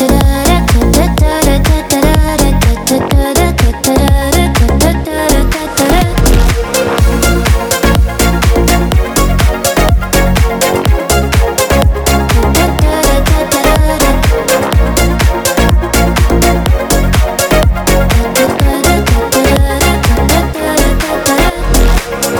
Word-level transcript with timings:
today. 0.00 0.39